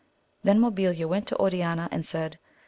[0.43, 2.39] Then Mabilia went to Oriana and said.